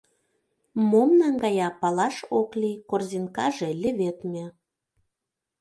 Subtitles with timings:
[0.89, 4.45] Мом наҥгая— палаш ок лий: корзинкаже леведме.